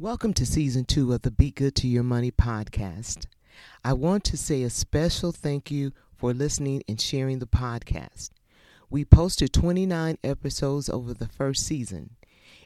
Welcome 0.00 0.32
to 0.34 0.46
season 0.46 0.84
two 0.84 1.12
of 1.12 1.22
the 1.22 1.30
Be 1.32 1.50
Good 1.50 1.74
to 1.74 1.88
Your 1.88 2.04
Money 2.04 2.30
podcast. 2.30 3.26
I 3.84 3.94
want 3.94 4.22
to 4.26 4.36
say 4.36 4.62
a 4.62 4.70
special 4.70 5.32
thank 5.32 5.72
you 5.72 5.90
for 6.16 6.32
listening 6.32 6.84
and 6.88 7.00
sharing 7.00 7.40
the 7.40 7.48
podcast. 7.48 8.30
We 8.88 9.04
posted 9.04 9.52
29 9.52 10.18
episodes 10.22 10.88
over 10.88 11.12
the 11.12 11.26
first 11.26 11.66
season. 11.66 12.10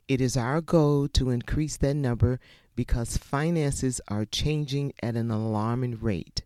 It 0.07 0.21
is 0.21 0.37
our 0.37 0.61
goal 0.61 1.09
to 1.15 1.31
increase 1.31 1.79
that 1.79 1.95
number 1.95 2.39
because 2.77 3.17
finances 3.17 3.99
are 4.09 4.27
changing 4.27 4.93
at 5.03 5.17
an 5.17 5.31
alarming 5.31 6.01
rate. 6.01 6.43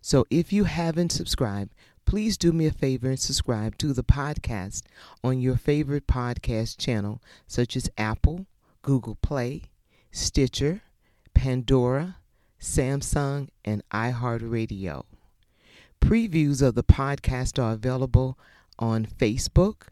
So 0.00 0.24
if 0.30 0.50
you 0.50 0.64
haven't 0.64 1.12
subscribed, 1.12 1.74
please 2.06 2.38
do 2.38 2.54
me 2.54 2.64
a 2.64 2.72
favor 2.72 3.08
and 3.08 3.20
subscribe 3.20 3.76
to 3.76 3.92
the 3.92 4.02
podcast 4.02 4.80
on 5.22 5.42
your 5.42 5.58
favorite 5.58 6.06
podcast 6.06 6.78
channel, 6.78 7.20
such 7.46 7.76
as 7.76 7.90
Apple, 7.98 8.46
Google 8.80 9.18
Play, 9.20 9.64
Stitcher, 10.14 10.82
Pandora, 11.32 12.16
Samsung, 12.60 13.48
and 13.64 13.82
iHeartRadio. 13.90 15.04
Previews 16.02 16.60
of 16.60 16.74
the 16.74 16.84
podcast 16.84 17.58
are 17.62 17.72
available 17.72 18.38
on 18.78 19.06
Facebook, 19.06 19.88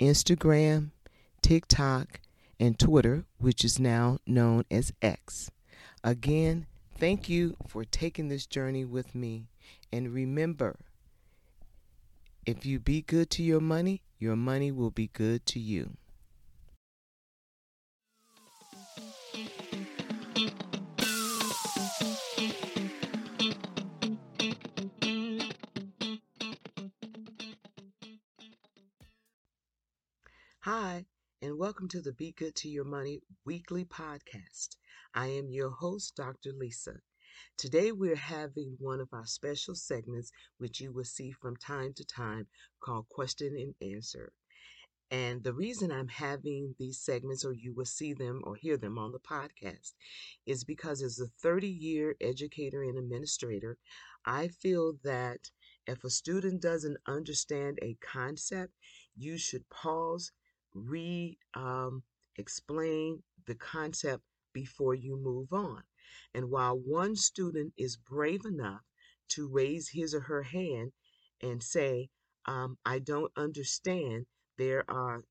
Instagram, 0.00 0.90
TikTok, 1.40 2.20
and 2.58 2.80
Twitter, 2.80 3.24
which 3.38 3.64
is 3.64 3.78
now 3.78 4.18
known 4.26 4.64
as 4.72 4.92
X. 5.00 5.52
Again, 6.02 6.66
thank 6.98 7.28
you 7.28 7.56
for 7.68 7.84
taking 7.84 8.26
this 8.26 8.46
journey 8.46 8.84
with 8.84 9.14
me. 9.14 9.46
And 9.92 10.12
remember, 10.12 10.80
if 12.44 12.66
you 12.66 12.80
be 12.80 13.02
good 13.02 13.30
to 13.30 13.44
your 13.44 13.60
money, 13.60 14.02
your 14.18 14.34
money 14.34 14.72
will 14.72 14.90
be 14.90 15.10
good 15.12 15.46
to 15.46 15.60
you. 15.60 15.96
Hi, 30.72 31.04
and 31.42 31.58
welcome 31.58 31.88
to 31.88 32.00
the 32.00 32.12
Be 32.12 32.30
Good 32.30 32.54
to 32.54 32.68
Your 32.68 32.84
Money 32.84 33.22
weekly 33.44 33.84
podcast. 33.84 34.76
I 35.12 35.26
am 35.26 35.50
your 35.50 35.70
host, 35.70 36.14
Dr. 36.14 36.52
Lisa. 36.52 37.00
Today 37.58 37.90
we're 37.90 38.14
having 38.14 38.76
one 38.78 39.00
of 39.00 39.08
our 39.12 39.26
special 39.26 39.74
segments, 39.74 40.30
which 40.58 40.80
you 40.80 40.92
will 40.92 41.02
see 41.02 41.32
from 41.32 41.56
time 41.56 41.92
to 41.94 42.04
time, 42.04 42.46
called 42.78 43.08
Question 43.08 43.56
and 43.56 43.74
Answer. 43.94 44.32
And 45.10 45.42
the 45.42 45.52
reason 45.52 45.90
I'm 45.90 46.06
having 46.06 46.76
these 46.78 47.00
segments, 47.00 47.44
or 47.44 47.52
you 47.52 47.74
will 47.74 47.84
see 47.84 48.12
them 48.12 48.40
or 48.44 48.54
hear 48.54 48.76
them 48.76 48.96
on 48.96 49.10
the 49.10 49.18
podcast, 49.18 49.94
is 50.46 50.62
because 50.62 51.02
as 51.02 51.18
a 51.18 51.26
30 51.42 51.66
year 51.66 52.14
educator 52.20 52.84
and 52.84 52.96
administrator, 52.96 53.76
I 54.24 54.46
feel 54.46 55.00
that 55.02 55.50
if 55.88 56.04
a 56.04 56.10
student 56.10 56.62
doesn't 56.62 56.98
understand 57.08 57.80
a 57.82 57.96
concept, 58.00 58.74
you 59.16 59.36
should 59.36 59.68
pause, 59.68 60.30
re 60.74 61.38
um, 61.54 62.02
explain 62.36 63.22
the 63.46 63.54
concept 63.54 64.22
before 64.52 64.94
you 64.94 65.16
move 65.16 65.52
on. 65.52 65.82
And 66.34 66.50
while 66.50 66.76
one 66.76 67.16
student 67.16 67.72
is 67.76 67.96
brave 67.96 68.44
enough 68.44 68.80
to 69.30 69.48
raise 69.48 69.90
his 69.90 70.14
or 70.14 70.20
her 70.20 70.42
hand 70.42 70.92
and 71.42 71.62
say, 71.62 72.10
um, 72.46 72.78
I 72.84 72.98
don't 72.98 73.30
understand, 73.36 74.26
there 74.58 74.84
are 74.88 75.24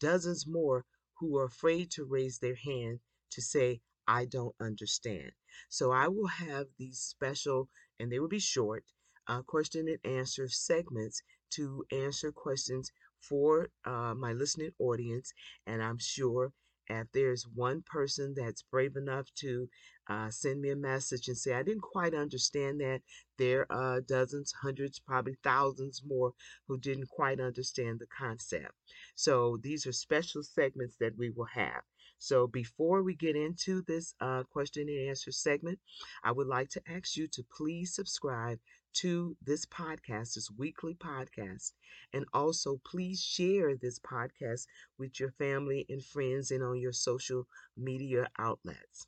dozens 0.00 0.46
more 0.46 0.84
who 1.18 1.36
are 1.38 1.44
afraid 1.44 1.90
to 1.92 2.04
raise 2.04 2.38
their 2.38 2.56
hand 2.56 3.00
to 3.30 3.42
say, 3.42 3.80
I 4.06 4.24
don't 4.24 4.54
understand. 4.60 5.32
So 5.68 5.90
I 5.92 6.08
will 6.08 6.28
have 6.28 6.66
these 6.78 6.98
special, 6.98 7.68
and 7.98 8.10
they 8.10 8.18
will 8.18 8.28
be 8.28 8.38
short, 8.38 8.84
uh, 9.26 9.42
question 9.42 9.86
and 9.88 10.16
answer 10.18 10.48
segments 10.48 11.22
to 11.50 11.84
answer 11.92 12.32
questions 12.32 12.90
for 13.20 13.68
uh, 13.84 14.14
my 14.14 14.32
listening 14.32 14.70
audience. 14.78 15.32
And 15.66 15.82
I'm 15.82 15.98
sure 15.98 16.52
if 16.90 17.06
there's 17.12 17.46
one 17.54 17.82
person 17.82 18.34
that's 18.36 18.62
brave 18.62 18.96
enough 18.96 19.26
to 19.36 19.68
uh, 20.08 20.30
send 20.30 20.60
me 20.62 20.70
a 20.70 20.76
message 20.76 21.28
and 21.28 21.36
say, 21.36 21.52
I 21.52 21.62
didn't 21.62 21.82
quite 21.82 22.14
understand 22.14 22.80
that, 22.80 23.02
there 23.36 23.70
are 23.70 24.00
dozens, 24.00 24.52
hundreds, 24.62 24.98
probably 24.98 25.36
thousands 25.44 26.02
more 26.04 26.32
who 26.66 26.78
didn't 26.78 27.08
quite 27.08 27.38
understand 27.38 28.00
the 28.00 28.06
concept. 28.06 28.72
So 29.14 29.58
these 29.62 29.86
are 29.86 29.92
special 29.92 30.42
segments 30.42 30.96
that 30.98 31.16
we 31.16 31.30
will 31.30 31.44
have. 31.44 31.82
So 32.18 32.48
before 32.48 33.04
we 33.04 33.14
get 33.14 33.36
into 33.36 33.82
this 33.82 34.14
uh, 34.20 34.42
question 34.50 34.88
and 34.88 35.08
answer 35.08 35.30
segment, 35.30 35.78
I 36.24 36.32
would 36.32 36.48
like 36.48 36.68
to 36.70 36.82
ask 36.88 37.16
you 37.16 37.28
to 37.28 37.44
please 37.56 37.94
subscribe 37.94 38.58
to 38.94 39.36
this 39.42 39.66
podcast, 39.66 40.34
this 40.34 40.50
weekly 40.56 40.94
podcast. 40.94 41.72
And 42.12 42.26
also, 42.32 42.80
please 42.84 43.20
share 43.22 43.76
this 43.76 43.98
podcast 43.98 44.66
with 44.98 45.20
your 45.20 45.30
family 45.32 45.86
and 45.88 46.04
friends 46.04 46.50
and 46.50 46.62
on 46.62 46.78
your 46.80 46.92
social 46.92 47.46
media 47.76 48.28
outlets. 48.38 49.06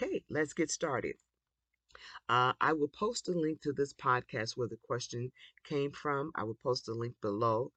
Okay, 0.00 0.22
let's 0.30 0.52
get 0.52 0.70
started. 0.70 1.16
Uh, 2.28 2.52
I 2.60 2.72
will 2.72 2.88
post 2.88 3.28
a 3.28 3.32
link 3.32 3.62
to 3.62 3.72
this 3.72 3.92
podcast 3.92 4.56
where 4.56 4.68
the 4.68 4.76
question 4.76 5.32
came 5.64 5.92
from. 5.92 6.30
I 6.34 6.44
will 6.44 6.58
post 6.62 6.88
a 6.88 6.94
link 6.94 7.14
below. 7.20 7.72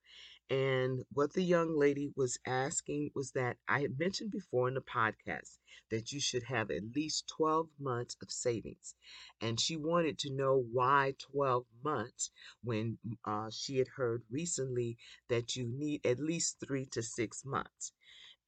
And 0.52 1.06
what 1.12 1.34
the 1.34 1.44
young 1.44 1.76
lady 1.78 2.12
was 2.16 2.38
asking 2.46 3.12
was 3.16 3.32
that 3.32 3.58
I 3.68 3.82
had 3.82 3.98
mentioned 4.00 4.32
before 4.32 4.68
in 4.68 4.76
the 4.76 4.82
podcast 4.82 5.58
that 5.90 6.12
you 6.12 6.20
should 6.20 6.44
have 6.44 6.70
at 6.72 6.96
least 6.96 7.28
12 7.36 7.70
months 7.80 8.16
of 8.22 8.32
savings. 8.32 8.96
And 9.42 9.60
she 9.60 9.76
wanted 9.76 10.20
to 10.20 10.32
know 10.32 10.58
why 10.72 11.16
12 11.20 11.66
months 11.84 12.32
when 12.64 13.00
uh, 13.26 13.50
she 13.52 13.78
had 13.78 13.88
heard 13.90 14.24
recently 14.30 14.98
that 15.30 15.56
you 15.56 15.66
need 15.68 16.06
at 16.06 16.20
least 16.20 16.60
three 16.60 16.86
to 16.92 17.02
six 17.02 17.44
months. 17.46 17.94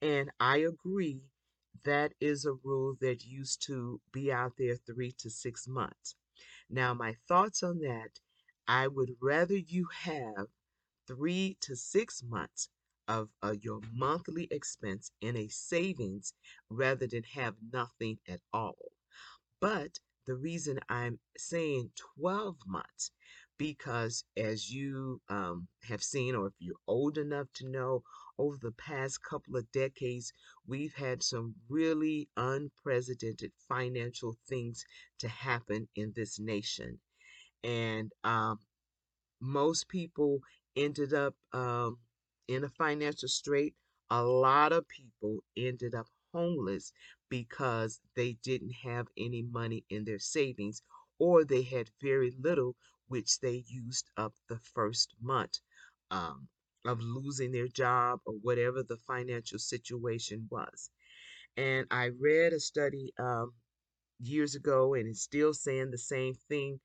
And 0.02 0.30
I 0.40 0.58
agree 0.58 1.22
that 1.84 2.14
is 2.20 2.44
a 2.44 2.52
rule 2.54 2.96
that 3.00 3.24
used 3.24 3.62
to 3.66 4.00
be 4.12 4.32
out 4.32 4.54
there 4.58 4.76
three 4.76 5.12
to 5.18 5.30
six 5.30 5.66
months. 5.68 6.16
Now, 6.70 6.94
my 6.94 7.14
thoughts 7.28 7.62
on 7.62 7.80
that 7.80 8.20
I 8.68 8.88
would 8.88 9.16
rather 9.20 9.56
you 9.56 9.88
have 10.04 10.48
three 11.06 11.56
to 11.60 11.76
six 11.76 12.22
months 12.22 12.68
of 13.08 13.28
uh, 13.42 13.54
your 13.60 13.80
monthly 13.92 14.48
expense 14.50 15.10
in 15.20 15.36
a 15.36 15.48
savings 15.48 16.34
rather 16.70 17.06
than 17.06 17.24
have 17.24 17.54
nothing 17.72 18.18
at 18.28 18.40
all. 18.52 18.92
But 19.60 19.98
the 20.26 20.34
reason 20.36 20.78
I'm 20.88 21.18
saying 21.36 21.90
12 22.16 22.56
months 22.66 23.10
because 23.58 24.24
as 24.36 24.70
you 24.70 25.20
um, 25.28 25.68
have 25.84 26.02
seen 26.02 26.34
or 26.34 26.48
if 26.48 26.54
you're 26.58 26.74
old 26.86 27.18
enough 27.18 27.46
to 27.54 27.68
know 27.68 28.02
over 28.38 28.56
the 28.60 28.72
past 28.72 29.22
couple 29.22 29.56
of 29.56 29.70
decades 29.72 30.32
we've 30.66 30.94
had 30.94 31.22
some 31.22 31.54
really 31.68 32.28
unprecedented 32.36 33.52
financial 33.68 34.36
things 34.48 34.84
to 35.18 35.28
happen 35.28 35.86
in 35.94 36.12
this 36.16 36.40
nation 36.40 36.98
and 37.62 38.12
um, 38.24 38.58
most 39.40 39.88
people 39.88 40.40
ended 40.76 41.12
up 41.14 41.34
um, 41.52 41.98
in 42.48 42.64
a 42.64 42.68
financial 42.68 43.28
strait. 43.28 43.74
A 44.10 44.22
lot 44.22 44.72
of 44.72 44.88
people 44.88 45.42
ended 45.56 45.94
up 45.94 46.08
homeless 46.32 46.92
because 47.28 48.00
they 48.16 48.34
didn't 48.42 48.72
have 48.84 49.08
any 49.16 49.42
money 49.42 49.84
in 49.90 50.04
their 50.04 50.18
savings 50.18 50.82
or 51.18 51.44
they 51.44 51.62
had 51.62 51.90
very 52.00 52.32
little, 52.38 52.76
which 53.08 53.40
they 53.40 53.64
used 53.68 54.10
up 54.16 54.34
the 54.48 54.58
first 54.58 55.14
month 55.20 55.58
um, 56.10 56.48
of 56.84 57.00
losing 57.00 57.52
their 57.52 57.68
job 57.68 58.20
or 58.26 58.34
whatever 58.42 58.82
the 58.82 58.96
financial 58.96 59.58
situation 59.58 60.46
was. 60.50 60.90
And 61.56 61.86
I 61.90 62.06
read 62.20 62.52
a 62.52 62.60
study 62.60 63.12
um, 63.18 63.52
years 64.20 64.54
ago, 64.54 64.94
and 64.94 65.08
it's 65.08 65.22
still 65.22 65.54
saying 65.54 65.90
the 65.90 65.98
same 65.98 66.34
thing. 66.34 66.80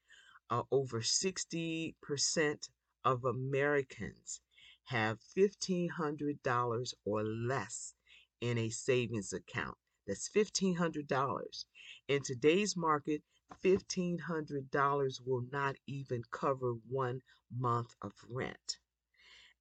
Uh, 0.49 0.63
over 0.71 1.01
60% 1.01 2.69
of 3.07 3.23
Americans 3.23 4.41
have 4.83 5.17
$1,500 5.37 6.93
or 7.05 7.23
less 7.23 7.93
in 8.41 8.57
a 8.57 8.69
savings 8.69 9.31
account. 9.31 9.77
That's 10.05 10.29
$1,500. 10.35 11.65
In 12.09 12.21
today's 12.21 12.75
market, 12.75 13.21
$1,500 13.63 15.21
will 15.25 15.43
not 15.53 15.77
even 15.87 16.21
cover 16.31 16.73
one 16.89 17.21
month 17.57 17.95
of 18.01 18.11
rent. 18.29 18.77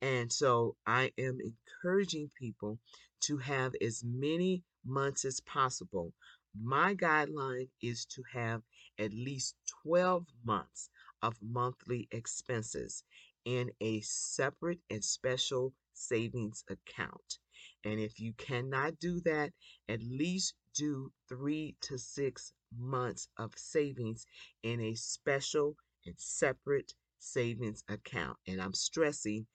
And 0.02 0.32
so 0.32 0.75
I 0.84 1.12
am 1.16 1.38
encouraging 1.40 2.31
people 2.37 2.81
to 3.22 3.38
have 3.38 3.75
as 3.81 4.02
many 4.04 4.64
months 4.84 5.25
as 5.25 5.38
possible. 5.38 6.12
My 6.60 6.96
guideline 6.96 7.69
is 7.81 8.06
to 8.06 8.22
have 8.32 8.62
at 8.98 9.12
least 9.12 9.54
12 9.84 10.26
months 10.44 10.90
of 11.22 11.37
monthly 11.43 12.08
expenses 12.10 13.04
in 13.46 13.70
a 13.81 14.00
separate 14.02 14.81
and 14.90 15.02
special 15.02 15.72
savings 15.94 16.64
account. 16.69 17.38
And 17.84 18.00
if 18.00 18.20
you 18.20 18.34
cannot 18.34 18.98
do 18.98 19.20
that, 19.20 19.52
at 19.88 20.02
least 20.02 20.54
do 20.75 21.12
three 21.28 21.76
to 21.82 21.96
six 21.96 22.52
months 22.76 23.28
of 23.38 23.52
savings 23.56 24.26
in 24.62 24.81
a 24.81 24.94
special 24.96 25.76
and 26.04 26.14
separate 26.19 26.93
savings 27.19 27.84
account. 27.88 28.37
And 28.46 28.60
I'm 28.60 28.75
stressing 28.75 29.46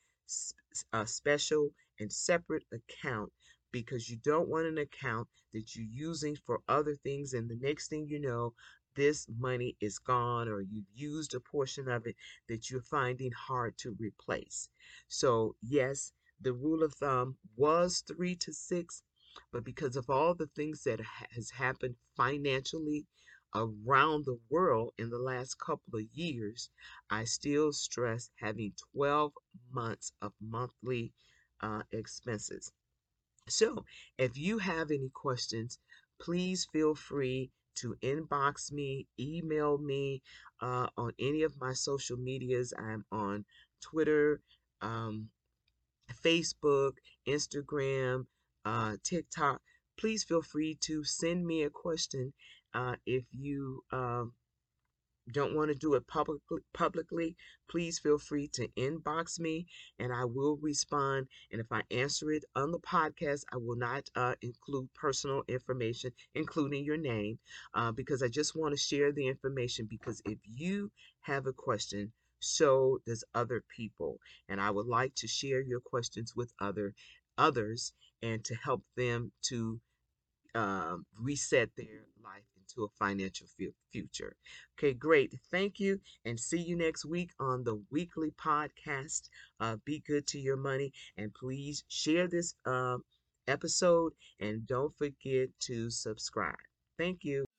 a 0.93 1.05
special 1.05 1.71
and 1.99 2.11
separate 2.11 2.63
account 2.71 3.31
because 3.71 4.09
you 4.09 4.17
don't 4.23 4.49
want 4.49 4.65
an 4.67 4.77
account 4.77 5.27
that 5.53 5.75
you're 5.75 5.85
using 5.85 6.38
for 6.45 6.61
other 6.69 6.95
things 7.03 7.33
and 7.33 7.49
the 7.49 7.57
next 7.61 7.89
thing 7.89 8.07
you 8.07 8.19
know 8.19 8.53
this 8.95 9.27
money 9.29 9.75
is 9.79 9.99
gone 9.99 10.47
or 10.47 10.61
you've 10.61 10.89
used 10.93 11.33
a 11.33 11.39
portion 11.39 11.88
of 11.88 12.05
it 12.05 12.15
that 12.47 12.69
you're 12.69 12.81
finding 12.81 13.31
hard 13.31 13.77
to 13.77 13.95
replace. 13.99 14.69
So, 15.07 15.55
yes, 15.61 16.13
the 16.39 16.53
rule 16.53 16.83
of 16.83 16.93
thumb 16.95 17.38
was 17.55 18.01
3 18.01 18.35
to 18.35 18.53
6, 18.53 19.03
but 19.51 19.63
because 19.63 19.95
of 19.95 20.09
all 20.09 20.33
the 20.33 20.47
things 20.47 20.83
that 20.83 20.99
has 21.31 21.51
happened 21.51 21.95
financially 22.15 23.05
around 23.53 24.25
the 24.25 24.39
world 24.49 24.93
in 24.97 25.09
the 25.09 25.19
last 25.19 25.59
couple 25.59 25.99
of 25.99 26.05
years, 26.13 26.69
I 27.09 27.25
still 27.25 27.73
stress 27.73 28.31
having 28.35 28.73
12 28.93 29.33
months 29.71 30.13
of 30.21 30.33
monthly 30.39 31.13
uh, 31.59 31.83
expenses. 31.91 32.71
So, 33.47 33.85
if 34.17 34.38
you 34.38 34.59
have 34.59 34.91
any 34.91 35.09
questions, 35.09 35.79
please 36.19 36.65
feel 36.71 36.95
free 36.95 37.51
to 37.75 37.95
inbox 38.01 38.71
me, 38.71 39.07
email 39.19 39.77
me 39.77 40.21
uh, 40.62 40.88
on 40.97 41.13
any 41.19 41.44
of 41.44 41.59
my 41.59 41.73
social 41.73 42.18
medias. 42.18 42.73
I'm 42.77 43.06
on 43.12 43.45
Twitter, 43.81 44.41
um, 44.81 45.29
Facebook, 46.23 46.94
Instagram, 47.27 48.25
uh, 48.65 48.97
TikTok. 49.03 49.62
Please 49.97 50.23
feel 50.23 50.41
free 50.41 50.77
to 50.81 51.03
send 51.03 51.45
me 51.45 51.63
a 51.63 51.69
question 51.69 52.33
uh, 52.73 52.95
if 53.06 53.25
you 53.31 53.83
um, 53.91 54.33
don't 55.31 55.56
want 55.56 55.69
to 55.69 55.75
do 55.75 55.95
it 55.95 56.07
publicly, 56.07 56.62
publicly, 56.74 57.36
please 57.69 58.00
feel 58.00 58.18
free 58.18 58.48
to 58.50 58.68
inbox 58.78 59.39
me 59.39 59.66
and 60.00 60.13
I 60.13 60.25
will 60.25 60.57
respond. 60.57 61.28
And 61.51 61.62
if 61.62 61.72
I 61.72 61.81
answer 61.92 62.31
it 62.31 62.45
on 62.56 62.72
the 62.72 62.80
podcast, 62.80 63.44
I 63.51 63.57
will 63.57 63.75
not 63.75 64.10
uh, 64.16 64.36
include 64.42 64.94
personal 64.94 65.44
information, 65.48 66.12
including 66.36 66.83
your 66.83 66.98
name, 66.98 67.39
uh, 67.74 67.92
because 67.92 68.22
I 68.22 68.28
just 68.28 68.56
want 68.56 68.74
to 68.74 68.78
share 68.78 69.12
the 69.12 69.28
information. 69.28 69.88
Because 69.89 70.22
if 70.25 70.39
you 70.44 70.92
have 71.22 71.48
a 71.48 71.54
question, 71.54 72.12
so 72.39 73.00
does 73.06 73.24
other 73.36 73.63
people, 73.75 74.18
and 74.50 74.60
I 74.60 74.72
would 74.72 74.88
like 74.88 75.13
to 75.16 75.27
share 75.27 75.62
your 75.62 75.80
questions 75.80 76.36
with 76.36 76.54
other 76.60 76.94
others 77.38 77.94
and 78.22 78.44
to 78.45 78.56
help 78.56 78.84
them 78.98 79.31
to 79.44 79.80
um, 80.56 81.06
reset 81.19 81.69
their 81.77 82.06
life 82.24 82.44
into 82.71 82.85
a 82.85 82.89
financial 83.00 83.47
future. 83.91 84.35
Okay, 84.77 84.94
great. 84.94 85.33
Thank 85.51 85.79
you, 85.79 86.00
and 86.25 86.39
see 86.39 86.59
you 86.59 86.75
next 86.75 87.06
week 87.06 87.31
on 87.39 87.63
the 87.63 87.81
weekly 87.91 88.31
podcast. 88.31 89.29
Uh, 89.59 89.77
Be 89.85 90.00
good 90.00 90.27
to 90.27 90.39
your 90.39 90.57
money, 90.57 90.94
and 91.18 91.33
please 91.33 91.83
share 91.88 92.27
this 92.27 92.56
uh, 92.65 92.97
episode 93.47 94.13
and 94.39 94.65
don't 94.68 94.95
forget 94.97 95.50
to 95.62 95.89
subscribe. 95.89 96.56
Thank 96.97 97.23
you. 97.23 97.50